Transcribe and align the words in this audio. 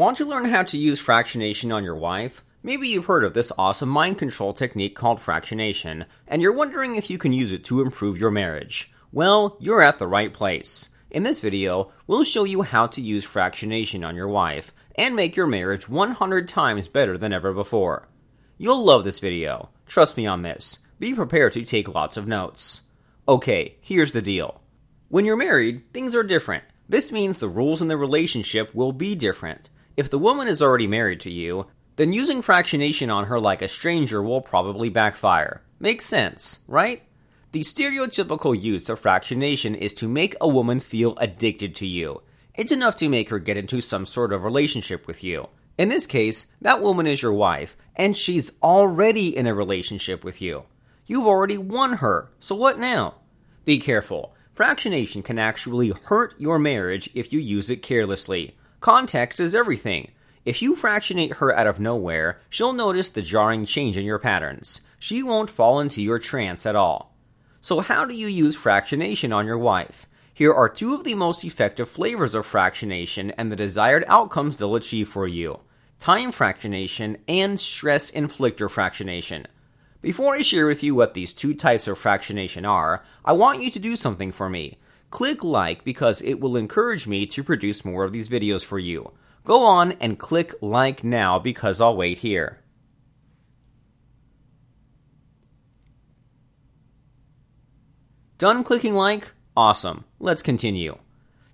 Want 0.00 0.16
to 0.16 0.24
learn 0.24 0.46
how 0.46 0.62
to 0.62 0.78
use 0.78 1.04
fractionation 1.04 1.74
on 1.74 1.84
your 1.84 1.94
wife? 1.94 2.42
Maybe 2.62 2.88
you've 2.88 3.04
heard 3.04 3.22
of 3.22 3.34
this 3.34 3.52
awesome 3.58 3.90
mind 3.90 4.16
control 4.16 4.54
technique 4.54 4.96
called 4.96 5.20
fractionation, 5.20 6.06
and 6.26 6.40
you're 6.40 6.54
wondering 6.54 6.96
if 6.96 7.10
you 7.10 7.18
can 7.18 7.34
use 7.34 7.52
it 7.52 7.64
to 7.64 7.82
improve 7.82 8.16
your 8.16 8.30
marriage. 8.30 8.90
Well, 9.12 9.58
you're 9.60 9.82
at 9.82 9.98
the 9.98 10.06
right 10.06 10.32
place. 10.32 10.88
In 11.10 11.22
this 11.22 11.40
video, 11.40 11.92
we'll 12.06 12.24
show 12.24 12.44
you 12.44 12.62
how 12.62 12.86
to 12.86 13.02
use 13.02 13.26
fractionation 13.26 14.02
on 14.02 14.16
your 14.16 14.28
wife 14.28 14.72
and 14.94 15.14
make 15.14 15.36
your 15.36 15.46
marriage 15.46 15.86
100 15.86 16.48
times 16.48 16.88
better 16.88 17.18
than 17.18 17.34
ever 17.34 17.52
before. 17.52 18.08
You'll 18.56 18.82
love 18.82 19.04
this 19.04 19.20
video. 19.20 19.68
Trust 19.84 20.16
me 20.16 20.26
on 20.26 20.40
this. 20.40 20.78
Be 20.98 21.12
prepared 21.12 21.52
to 21.52 21.62
take 21.62 21.94
lots 21.94 22.16
of 22.16 22.26
notes. 22.26 22.80
Okay, 23.28 23.76
here's 23.82 24.12
the 24.12 24.22
deal. 24.22 24.62
When 25.10 25.26
you're 25.26 25.36
married, 25.36 25.92
things 25.92 26.14
are 26.14 26.22
different. 26.22 26.64
This 26.88 27.12
means 27.12 27.38
the 27.38 27.50
rules 27.50 27.82
in 27.82 27.88
the 27.88 27.98
relationship 27.98 28.74
will 28.74 28.92
be 28.92 29.14
different. 29.14 29.68
If 30.00 30.08
the 30.08 30.18
woman 30.18 30.48
is 30.48 30.62
already 30.62 30.86
married 30.86 31.20
to 31.20 31.30
you, 31.30 31.66
then 31.96 32.14
using 32.14 32.40
fractionation 32.40 33.14
on 33.14 33.26
her 33.26 33.38
like 33.38 33.60
a 33.60 33.68
stranger 33.68 34.22
will 34.22 34.40
probably 34.40 34.88
backfire. 34.88 35.60
Makes 35.78 36.06
sense, 36.06 36.60
right? 36.66 37.02
The 37.52 37.60
stereotypical 37.60 38.58
use 38.58 38.88
of 38.88 38.98
fractionation 38.98 39.76
is 39.76 39.92
to 39.92 40.08
make 40.08 40.34
a 40.40 40.48
woman 40.48 40.80
feel 40.80 41.18
addicted 41.18 41.76
to 41.76 41.86
you. 41.86 42.22
It's 42.54 42.72
enough 42.72 42.96
to 42.96 43.10
make 43.10 43.28
her 43.28 43.38
get 43.38 43.58
into 43.58 43.82
some 43.82 44.06
sort 44.06 44.32
of 44.32 44.42
relationship 44.42 45.06
with 45.06 45.22
you. 45.22 45.48
In 45.76 45.90
this 45.90 46.06
case, 46.06 46.50
that 46.62 46.80
woman 46.80 47.06
is 47.06 47.20
your 47.20 47.34
wife, 47.34 47.76
and 47.94 48.16
she's 48.16 48.52
already 48.62 49.36
in 49.36 49.46
a 49.46 49.52
relationship 49.52 50.24
with 50.24 50.40
you. 50.40 50.62
You've 51.04 51.26
already 51.26 51.58
won 51.58 51.98
her, 51.98 52.30
so 52.40 52.54
what 52.54 52.78
now? 52.78 53.16
Be 53.66 53.78
careful. 53.78 54.34
Fractionation 54.56 55.22
can 55.22 55.38
actually 55.38 55.90
hurt 55.90 56.32
your 56.40 56.58
marriage 56.58 57.10
if 57.12 57.34
you 57.34 57.38
use 57.38 57.68
it 57.68 57.82
carelessly. 57.82 58.56
Context 58.80 59.38
is 59.40 59.54
everything. 59.54 60.10
If 60.46 60.62
you 60.62 60.74
fractionate 60.74 61.34
her 61.34 61.54
out 61.54 61.66
of 61.66 61.78
nowhere, 61.78 62.40
she'll 62.48 62.72
notice 62.72 63.10
the 63.10 63.20
jarring 63.20 63.66
change 63.66 63.98
in 63.98 64.06
your 64.06 64.18
patterns. 64.18 64.80
She 64.98 65.22
won't 65.22 65.50
fall 65.50 65.80
into 65.80 66.00
your 66.00 66.18
trance 66.18 66.64
at 66.64 66.76
all. 66.76 67.14
So, 67.60 67.80
how 67.80 68.06
do 68.06 68.14
you 68.14 68.26
use 68.26 68.58
fractionation 68.58 69.36
on 69.36 69.44
your 69.44 69.58
wife? 69.58 70.06
Here 70.32 70.54
are 70.54 70.70
two 70.70 70.94
of 70.94 71.04
the 71.04 71.14
most 71.14 71.44
effective 71.44 71.90
flavors 71.90 72.34
of 72.34 72.46
fractionation 72.46 73.34
and 73.36 73.52
the 73.52 73.56
desired 73.56 74.02
outcomes 74.08 74.56
they'll 74.56 74.74
achieve 74.74 75.10
for 75.10 75.28
you 75.28 75.60
time 75.98 76.32
fractionation 76.32 77.18
and 77.28 77.60
stress 77.60 78.10
inflictor 78.10 78.70
fractionation. 78.70 79.44
Before 80.00 80.34
I 80.34 80.40
share 80.40 80.66
with 80.66 80.82
you 80.82 80.94
what 80.94 81.12
these 81.12 81.34
two 81.34 81.52
types 81.52 81.86
of 81.86 82.00
fractionation 82.00 82.66
are, 82.66 83.04
I 83.22 83.34
want 83.34 83.62
you 83.62 83.70
to 83.72 83.78
do 83.78 83.94
something 83.94 84.32
for 84.32 84.48
me. 84.48 84.78
Click 85.10 85.42
like 85.42 85.84
because 85.84 86.22
it 86.22 86.40
will 86.40 86.56
encourage 86.56 87.06
me 87.06 87.26
to 87.26 87.42
produce 87.42 87.84
more 87.84 88.04
of 88.04 88.12
these 88.12 88.28
videos 88.28 88.64
for 88.64 88.78
you. 88.78 89.12
Go 89.44 89.64
on 89.64 89.92
and 89.92 90.18
click 90.18 90.54
like 90.60 91.02
now 91.02 91.38
because 91.38 91.80
I'll 91.80 91.96
wait 91.96 92.18
here. 92.18 92.60
Done 98.38 98.64
clicking 98.64 98.94
like? 98.94 99.32
Awesome. 99.56 100.04
Let's 100.18 100.42
continue. 100.42 100.96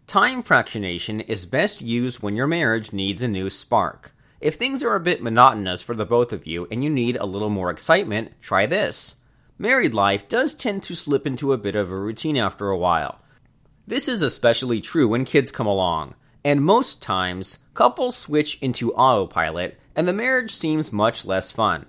Time 0.06 0.42
fractionation 0.42 1.26
is 1.26 1.44
best 1.46 1.82
used 1.82 2.22
when 2.22 2.36
your 2.36 2.46
marriage 2.46 2.92
needs 2.92 3.22
a 3.22 3.28
new 3.28 3.50
spark. 3.50 4.14
If 4.40 4.54
things 4.54 4.84
are 4.84 4.94
a 4.94 5.00
bit 5.00 5.22
monotonous 5.22 5.82
for 5.82 5.96
the 5.96 6.06
both 6.06 6.32
of 6.32 6.46
you 6.46 6.68
and 6.70 6.84
you 6.84 6.90
need 6.90 7.16
a 7.16 7.26
little 7.26 7.50
more 7.50 7.70
excitement, 7.70 8.40
try 8.40 8.66
this. 8.66 9.16
Married 9.58 9.94
life 9.94 10.28
does 10.28 10.54
tend 10.54 10.84
to 10.84 10.94
slip 10.94 11.26
into 11.26 11.52
a 11.52 11.58
bit 11.58 11.74
of 11.74 11.90
a 11.90 11.98
routine 11.98 12.36
after 12.36 12.68
a 12.68 12.78
while. 12.78 13.20
This 13.86 14.08
is 14.08 14.22
especially 14.22 14.80
true 14.80 15.06
when 15.08 15.24
kids 15.24 15.52
come 15.52 15.66
along, 15.66 16.14
and 16.44 16.60
most 16.60 17.00
times, 17.00 17.58
couples 17.74 18.16
switch 18.16 18.58
into 18.60 18.92
autopilot 18.94 19.78
and 19.96 20.06
the 20.06 20.12
marriage 20.12 20.50
seems 20.50 20.92
much 20.92 21.24
less 21.24 21.50
fun. 21.50 21.86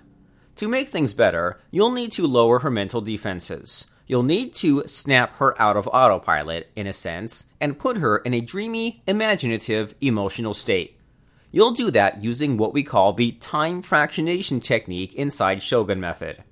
To 0.56 0.66
make 0.66 0.88
things 0.88 1.12
better, 1.12 1.60
you'll 1.70 1.92
need 1.92 2.10
to 2.12 2.26
lower 2.26 2.60
her 2.60 2.70
mental 2.70 3.00
defenses. 3.00 3.86
You'll 4.06 4.22
need 4.22 4.54
to 4.54 4.88
snap 4.88 5.34
her 5.34 5.60
out 5.60 5.76
of 5.76 5.86
autopilot, 5.88 6.70
in 6.74 6.86
a 6.86 6.94
sense, 6.94 7.44
and 7.60 7.78
put 7.78 7.98
her 7.98 8.16
in 8.18 8.32
a 8.32 8.40
dreamy, 8.40 9.02
imaginative, 9.06 9.94
emotional 10.00 10.54
state. 10.54 10.98
You'll 11.52 11.72
do 11.72 11.90
that 11.90 12.22
using 12.22 12.56
what 12.56 12.72
we 12.72 12.82
call 12.82 13.12
the 13.12 13.32
time 13.32 13.82
fractionation 13.82 14.62
technique 14.62 15.14
inside 15.14 15.62
Shogun 15.62 16.00
Method. 16.00 16.42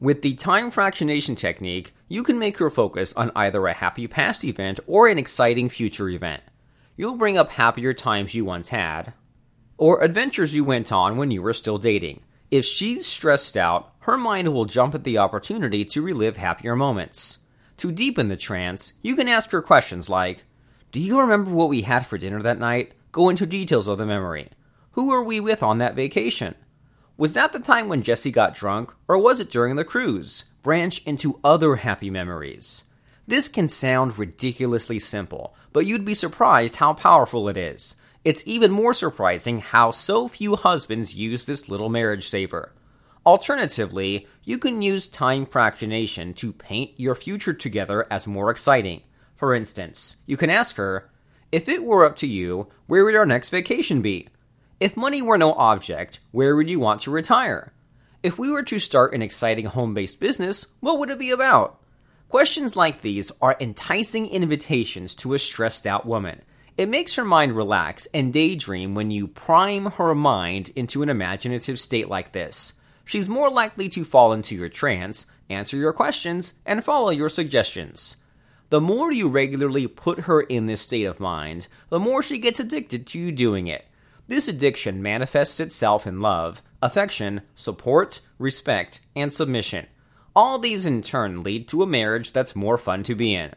With 0.00 0.22
the 0.22 0.34
time 0.34 0.70
fractionation 0.70 1.36
technique, 1.36 1.92
you 2.06 2.22
can 2.22 2.38
make 2.38 2.60
your 2.60 2.70
focus 2.70 3.12
on 3.14 3.32
either 3.34 3.66
a 3.66 3.72
happy 3.72 4.06
past 4.06 4.44
event 4.44 4.78
or 4.86 5.08
an 5.08 5.18
exciting 5.18 5.68
future 5.68 6.08
event. 6.08 6.42
You'll 6.94 7.16
bring 7.16 7.36
up 7.36 7.50
happier 7.50 7.92
times 7.92 8.32
you 8.32 8.44
once 8.44 8.68
had, 8.68 9.12
or 9.76 10.02
adventures 10.02 10.54
you 10.54 10.62
went 10.62 10.92
on 10.92 11.16
when 11.16 11.32
you 11.32 11.42
were 11.42 11.52
still 11.52 11.78
dating. 11.78 12.20
If 12.48 12.64
she's 12.64 13.06
stressed 13.06 13.56
out, 13.56 13.92
her 14.00 14.16
mind 14.16 14.52
will 14.52 14.66
jump 14.66 14.94
at 14.94 15.02
the 15.02 15.18
opportunity 15.18 15.84
to 15.86 16.02
relive 16.02 16.36
happier 16.36 16.76
moments. 16.76 17.38
To 17.78 17.90
deepen 17.90 18.28
the 18.28 18.36
trance, 18.36 18.92
you 19.02 19.16
can 19.16 19.26
ask 19.26 19.50
her 19.50 19.62
questions 19.62 20.08
like 20.08 20.44
Do 20.92 21.00
you 21.00 21.20
remember 21.20 21.50
what 21.50 21.68
we 21.68 21.82
had 21.82 22.06
for 22.06 22.18
dinner 22.18 22.40
that 22.42 22.60
night? 22.60 22.92
Go 23.10 23.30
into 23.30 23.46
details 23.46 23.88
of 23.88 23.98
the 23.98 24.06
memory. 24.06 24.50
Who 24.92 25.08
were 25.08 25.24
we 25.24 25.40
with 25.40 25.62
on 25.62 25.78
that 25.78 25.96
vacation? 25.96 26.54
Was 27.18 27.32
that 27.32 27.52
the 27.52 27.58
time 27.58 27.88
when 27.88 28.04
Jesse 28.04 28.30
got 28.30 28.54
drunk, 28.54 28.94
or 29.08 29.18
was 29.18 29.40
it 29.40 29.50
during 29.50 29.74
the 29.74 29.84
cruise? 29.84 30.44
Branch 30.62 31.04
into 31.04 31.40
other 31.42 31.74
happy 31.74 32.10
memories. 32.10 32.84
This 33.26 33.48
can 33.48 33.68
sound 33.68 34.20
ridiculously 34.20 35.00
simple, 35.00 35.56
but 35.72 35.84
you'd 35.84 36.04
be 36.04 36.14
surprised 36.14 36.76
how 36.76 36.92
powerful 36.92 37.48
it 37.48 37.56
is. 37.56 37.96
It's 38.24 38.46
even 38.46 38.70
more 38.70 38.94
surprising 38.94 39.58
how 39.58 39.90
so 39.90 40.28
few 40.28 40.54
husbands 40.54 41.16
use 41.16 41.44
this 41.44 41.68
little 41.68 41.88
marriage 41.88 42.28
saver. 42.28 42.72
Alternatively, 43.26 44.28
you 44.44 44.56
can 44.56 44.80
use 44.80 45.08
time 45.08 45.44
fractionation 45.44 46.36
to 46.36 46.52
paint 46.52 46.92
your 46.98 47.16
future 47.16 47.52
together 47.52 48.06
as 48.12 48.28
more 48.28 48.48
exciting. 48.48 49.02
For 49.34 49.56
instance, 49.56 50.18
you 50.26 50.36
can 50.36 50.50
ask 50.50 50.76
her, 50.76 51.10
If 51.50 51.68
it 51.68 51.82
were 51.82 52.04
up 52.04 52.14
to 52.18 52.28
you, 52.28 52.68
where 52.86 53.04
would 53.04 53.16
our 53.16 53.26
next 53.26 53.50
vacation 53.50 54.02
be? 54.02 54.28
If 54.80 54.96
money 54.96 55.20
were 55.20 55.36
no 55.36 55.54
object, 55.54 56.20
where 56.30 56.54
would 56.54 56.70
you 56.70 56.78
want 56.78 57.00
to 57.00 57.10
retire? 57.10 57.72
If 58.22 58.38
we 58.38 58.48
were 58.48 58.62
to 58.62 58.78
start 58.78 59.12
an 59.12 59.22
exciting 59.22 59.66
home 59.66 59.92
based 59.92 60.20
business, 60.20 60.68
what 60.78 61.00
would 61.00 61.10
it 61.10 61.18
be 61.18 61.32
about? 61.32 61.80
Questions 62.28 62.76
like 62.76 63.00
these 63.00 63.32
are 63.42 63.56
enticing 63.58 64.28
invitations 64.28 65.16
to 65.16 65.34
a 65.34 65.38
stressed 65.40 65.84
out 65.84 66.06
woman. 66.06 66.42
It 66.76 66.88
makes 66.88 67.16
her 67.16 67.24
mind 67.24 67.54
relax 67.54 68.06
and 68.14 68.32
daydream 68.32 68.94
when 68.94 69.10
you 69.10 69.26
prime 69.26 69.86
her 69.86 70.14
mind 70.14 70.70
into 70.76 71.02
an 71.02 71.08
imaginative 71.08 71.80
state 71.80 72.08
like 72.08 72.30
this. 72.30 72.74
She's 73.04 73.28
more 73.28 73.50
likely 73.50 73.88
to 73.88 74.04
fall 74.04 74.32
into 74.32 74.54
your 74.54 74.68
trance, 74.68 75.26
answer 75.50 75.76
your 75.76 75.92
questions, 75.92 76.54
and 76.64 76.84
follow 76.84 77.10
your 77.10 77.28
suggestions. 77.28 78.16
The 78.70 78.80
more 78.80 79.10
you 79.10 79.28
regularly 79.28 79.88
put 79.88 80.20
her 80.20 80.40
in 80.40 80.66
this 80.66 80.82
state 80.82 81.06
of 81.06 81.18
mind, 81.18 81.66
the 81.88 81.98
more 81.98 82.22
she 82.22 82.38
gets 82.38 82.60
addicted 82.60 83.08
to 83.08 83.18
you 83.18 83.32
doing 83.32 83.66
it. 83.66 83.87
This 84.28 84.46
addiction 84.46 85.02
manifests 85.02 85.58
itself 85.58 86.06
in 86.06 86.20
love, 86.20 86.62
affection, 86.82 87.40
support, 87.54 88.20
respect, 88.38 89.00
and 89.16 89.32
submission. 89.32 89.86
All 90.36 90.58
these 90.58 90.84
in 90.84 91.00
turn 91.00 91.42
lead 91.42 91.66
to 91.68 91.82
a 91.82 91.86
marriage 91.86 92.32
that's 92.32 92.54
more 92.54 92.76
fun 92.76 93.02
to 93.04 93.14
be 93.14 93.34
in. 93.34 93.54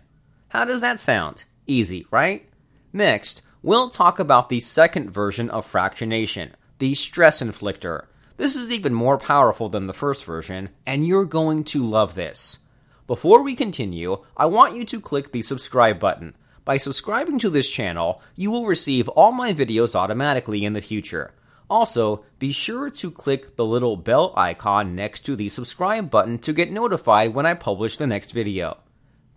How 0.47 0.63
does 0.63 0.79
that 0.79 1.01
sound? 1.01 1.43
Easy, 1.67 2.07
right? 2.09 2.49
Next, 2.93 3.41
we'll 3.61 3.89
talk 3.89 4.17
about 4.17 4.47
the 4.47 4.61
second 4.61 5.11
version 5.11 5.49
of 5.49 5.69
fractionation, 5.69 6.51
the 6.79 6.95
stress 6.95 7.43
inflictor. 7.43 8.05
This 8.37 8.55
is 8.55 8.71
even 8.71 8.93
more 8.93 9.17
powerful 9.17 9.67
than 9.67 9.87
the 9.87 9.93
first 9.93 10.23
version, 10.23 10.69
and 10.85 11.05
you're 11.05 11.25
going 11.25 11.65
to 11.65 11.83
love 11.83 12.15
this. 12.15 12.59
Before 13.07 13.43
we 13.43 13.55
continue, 13.55 14.23
I 14.37 14.45
want 14.45 14.75
you 14.75 14.85
to 14.85 15.01
click 15.01 15.33
the 15.33 15.41
subscribe 15.41 15.99
button. 15.99 16.33
By 16.63 16.77
subscribing 16.77 17.39
to 17.39 17.49
this 17.49 17.69
channel, 17.69 18.21
you 18.35 18.51
will 18.51 18.65
receive 18.65 19.07
all 19.09 19.31
my 19.31 19.53
videos 19.53 19.95
automatically 19.95 20.63
in 20.63 20.73
the 20.73 20.81
future. 20.81 21.33
Also, 21.69 22.25
be 22.37 22.51
sure 22.51 22.89
to 22.89 23.09
click 23.09 23.55
the 23.55 23.65
little 23.65 23.95
bell 23.95 24.33
icon 24.35 24.93
next 24.95 25.21
to 25.21 25.35
the 25.35 25.49
subscribe 25.49 26.09
button 26.09 26.37
to 26.39 26.53
get 26.53 26.71
notified 26.71 27.33
when 27.33 27.45
I 27.45 27.53
publish 27.53 27.97
the 27.97 28.05
next 28.05 28.31
video. 28.31 28.77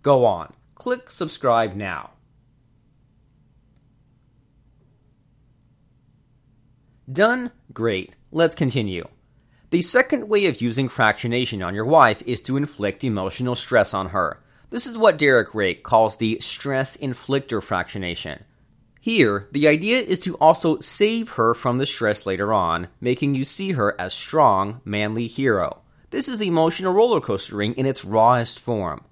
Go 0.01 0.25
on, 0.25 0.53
click 0.75 1.09
subscribe 1.09 1.75
now. 1.75 2.11
Done? 7.11 7.51
Great. 7.71 8.15
Let's 8.31 8.55
continue. 8.55 9.07
The 9.69 9.81
second 9.81 10.27
way 10.27 10.47
of 10.47 10.61
using 10.61 10.89
fractionation 10.89 11.65
on 11.65 11.75
your 11.75 11.85
wife 11.85 12.21
is 12.25 12.41
to 12.41 12.57
inflict 12.57 13.03
emotional 13.03 13.55
stress 13.55 13.93
on 13.93 14.09
her. 14.09 14.41
This 14.69 14.87
is 14.87 14.97
what 14.97 15.17
Derek 15.17 15.53
Rake 15.53 15.83
calls 15.83 16.17
the 16.17 16.39
stress 16.39 16.97
inflictor 16.97 17.61
fractionation. 17.61 18.41
Here, 18.99 19.47
the 19.51 19.67
idea 19.67 19.99
is 19.99 20.19
to 20.21 20.35
also 20.37 20.79
save 20.79 21.33
her 21.33 21.53
from 21.53 21.77
the 21.77 21.85
stress 21.85 22.25
later 22.25 22.51
on, 22.51 22.87
making 22.99 23.35
you 23.35 23.45
see 23.45 23.73
her 23.73 23.99
as 23.99 24.13
strong, 24.13 24.81
manly 24.83 25.27
hero. 25.27 25.81
This 26.09 26.27
is 26.27 26.41
emotional 26.41 26.93
roller 26.93 27.21
coastering 27.21 27.73
in 27.73 27.85
its 27.85 28.03
rawest 28.03 28.59
form. 28.59 29.03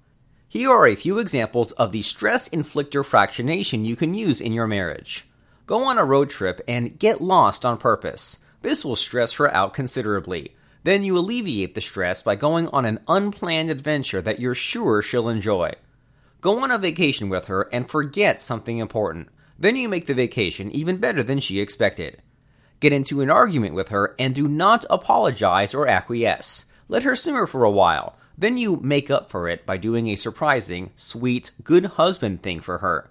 Here 0.48 0.70
are 0.70 0.86
a 0.86 0.96
few 0.96 1.18
examples 1.18 1.72
of 1.72 1.92
the 1.92 2.02
stress 2.02 2.48
inflictor 2.48 3.04
fractionation 3.04 3.84
you 3.84 3.94
can 3.94 4.14
use 4.14 4.40
in 4.40 4.52
your 4.52 4.66
marriage. 4.66 5.26
Go 5.66 5.84
on 5.84 5.98
a 5.98 6.04
road 6.04 6.30
trip 6.30 6.60
and 6.66 6.98
get 6.98 7.20
lost 7.20 7.64
on 7.64 7.78
purpose. 7.78 8.38
This 8.62 8.84
will 8.84 8.96
stress 8.96 9.34
her 9.34 9.52
out 9.54 9.74
considerably. 9.74 10.56
Then 10.84 11.02
you 11.02 11.18
alleviate 11.18 11.74
the 11.74 11.80
stress 11.80 12.22
by 12.22 12.36
going 12.36 12.68
on 12.68 12.84
an 12.84 13.00
unplanned 13.08 13.70
adventure 13.70 14.22
that 14.22 14.38
you're 14.38 14.54
sure 14.54 15.02
she'll 15.02 15.28
enjoy. 15.28 15.72
Go 16.42 16.62
on 16.62 16.70
a 16.70 16.78
vacation 16.78 17.30
with 17.30 17.46
her 17.46 17.62
and 17.72 17.88
forget 17.88 18.40
something 18.40 18.78
important. 18.78 19.28
Then 19.58 19.76
you 19.76 19.88
make 19.88 20.06
the 20.06 20.14
vacation 20.14 20.70
even 20.70 20.98
better 20.98 21.22
than 21.22 21.40
she 21.40 21.58
expected. 21.58 22.20
Get 22.80 22.92
into 22.92 23.22
an 23.22 23.30
argument 23.30 23.74
with 23.74 23.88
her 23.88 24.14
and 24.18 24.34
do 24.34 24.46
not 24.46 24.84
apologize 24.90 25.74
or 25.74 25.88
acquiesce. 25.88 26.66
Let 26.88 27.02
her 27.04 27.16
simmer 27.16 27.46
for 27.46 27.64
a 27.64 27.70
while. 27.70 28.16
Then 28.36 28.58
you 28.58 28.76
make 28.76 29.10
up 29.10 29.30
for 29.30 29.48
it 29.48 29.64
by 29.64 29.78
doing 29.78 30.08
a 30.08 30.16
surprising, 30.16 30.90
sweet, 30.96 31.50
good 31.62 31.86
husband 31.86 32.42
thing 32.42 32.60
for 32.60 32.78
her. 32.78 33.08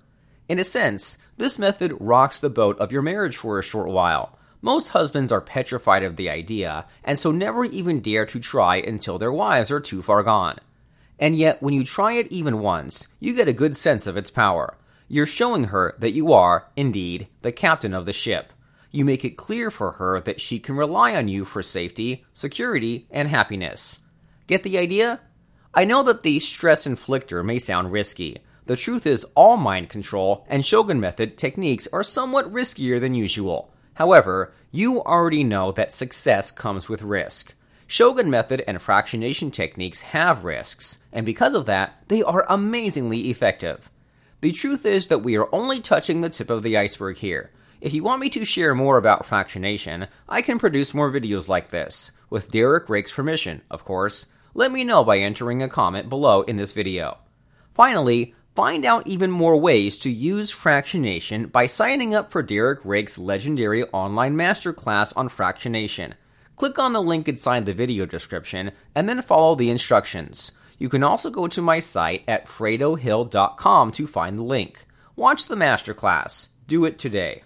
In 0.48 0.60
a 0.60 0.64
sense, 0.64 1.18
this 1.38 1.58
method 1.58 1.98
rocks 2.00 2.40
the 2.40 2.52
boat 2.52 2.78
of 2.78 2.92
your 2.92 3.02
marriage 3.02 3.38
for 3.38 3.58
a 3.58 3.64
short 3.64 3.88
while. 3.88 4.38
Most 4.66 4.90
husbands 4.90 5.30
are 5.34 5.42
petrified 5.42 6.04
of 6.04 6.16
the 6.16 6.30
idea, 6.30 6.86
and 7.04 7.20
so 7.20 7.32
never 7.34 7.66
even 7.66 8.00
dare 8.00 8.26
to 8.28 8.40
try 8.40 8.78
until 8.78 9.18
their 9.20 9.32
wives 9.32 9.70
are 9.70 9.82
too 9.82 10.02
far 10.02 10.24
gone. 10.24 10.58
And 11.20 11.36
yet, 11.36 11.62
when 11.62 11.74
you 11.74 11.84
try 11.84 12.14
it 12.14 12.32
even 12.32 12.62
once, 12.62 13.10
you 13.20 13.36
get 13.36 13.50
a 13.50 13.54
good 13.54 13.76
sense 13.76 14.08
of 14.08 14.16
its 14.16 14.32
power. 14.32 14.78
You're 15.10 15.26
showing 15.26 15.66
her 15.66 15.96
that 16.00 16.14
you 16.14 16.32
are, 16.32 16.70
indeed, 16.78 17.28
the 17.42 17.52
captain 17.52 17.94
of 17.94 18.06
the 18.06 18.14
ship. 18.14 18.54
You 18.90 19.04
make 19.04 19.26
it 19.26 19.36
clear 19.36 19.70
for 19.70 19.92
her 19.92 20.22
that 20.22 20.40
she 20.40 20.60
can 20.60 20.78
rely 20.78 21.14
on 21.14 21.28
you 21.28 21.44
for 21.44 21.62
safety, 21.62 22.24
security, 22.32 23.06
and 23.12 23.28
happiness. 23.28 24.00
Get 24.48 24.64
the 24.64 24.78
idea? 24.78 25.20
I 25.74 25.84
know 25.84 26.04
that 26.04 26.22
the 26.22 26.40
stress 26.40 26.88
inflictor 26.88 27.44
may 27.44 27.60
sound 27.60 27.92
risky. 27.92 28.38
The 28.66 28.78
truth 28.78 29.06
is, 29.06 29.26
all 29.36 29.58
mind 29.58 29.90
control 29.90 30.46
and 30.48 30.66
Shogun 30.66 31.02
method 31.02 31.38
techniques 31.38 31.86
are 31.92 32.02
somewhat 32.02 32.50
riskier 32.54 33.02
than 33.02 33.14
usual. 33.14 33.73
However, 33.96 34.54
you 34.72 35.02
already 35.04 35.44
know 35.44 35.72
that 35.72 35.94
success 35.94 36.52
comes 36.52 36.90
with 36.90 37.02
risk. 37.02 37.54
Shogun 37.86 38.30
method 38.30 38.64
and 38.66 38.80
fractionation 38.80 39.52
techniques 39.54 40.02
have 40.02 40.44
risks, 40.44 41.00
and 41.12 41.26
because 41.26 41.54
of 41.54 41.66
that, 41.68 42.04
they 42.08 42.24
are 42.24 42.46
amazingly 42.50 43.30
effective. 43.30 43.92
The 44.42 44.52
truth 44.52 44.86
is 44.86 45.08
that 45.08 45.24
we 45.24 45.38
are 45.38 45.54
only 45.54 45.80
touching 45.80 46.22
the 46.22 46.30
tip 46.30 46.50
of 46.50 46.64
the 46.64 46.76
iceberg 46.76 47.18
here. 47.18 47.52
If 47.82 47.94
you 47.94 48.02
want 48.02 48.22
me 48.22 48.30
to 48.32 48.46
share 48.46 48.74
more 48.74 48.98
about 48.98 49.28
fractionation, 49.28 50.08
I 50.28 50.42
can 50.42 50.58
produce 50.58 50.94
more 50.94 51.12
videos 51.12 51.48
like 51.48 51.70
this, 51.70 52.12
with 52.30 52.50
Derek 52.50 52.90
Rake's 52.90 53.12
permission, 53.12 53.62
of 53.70 53.86
course. 53.86 54.28
Let 54.54 54.72
me 54.72 54.84
know 54.84 55.04
by 55.04 55.20
entering 55.20 55.62
a 55.62 55.70
comment 55.70 56.10
below 56.10 56.42
in 56.42 56.56
this 56.56 56.74
video. 56.74 57.18
Finally, 57.74 58.34
Find 58.56 58.86
out 58.86 59.08
even 59.08 59.32
more 59.32 59.58
ways 59.58 59.98
to 60.00 60.12
use 60.12 60.54
fractionation 60.54 61.52
by 61.52 61.66
signing 61.66 62.14
up 62.14 62.32
for 62.32 62.44
Derek 62.44 62.82
Rake's 62.84 63.18
legendary 63.18 63.84
online 63.86 64.36
masterclass 64.36 65.12
on 65.18 65.28
fractionation. 65.28 66.14
Click 66.56 66.78
on 66.78 66.94
the 66.94 67.02
link 67.02 67.28
inside 67.28 67.66
the 67.66 67.74
video 67.74 68.06
description 68.06 68.72
and 68.94 69.10
then 69.10 69.24
follow 69.24 69.56
the 69.56 69.72
instructions. 69.72 70.52
You 70.78 70.88
can 70.88 71.02
also 71.02 71.32
go 71.32 71.48
to 71.48 71.64
my 71.64 71.80
site 71.80 72.24
at 72.28 72.46
fredohill.com 72.46 73.92
to 73.94 74.06
find 74.06 74.38
the 74.38 74.44
link. 74.44 74.86
Watch 75.16 75.48
the 75.48 75.56
masterclass. 75.56 76.50
Do 76.68 76.86
it 76.86 77.00
today. 77.00 77.42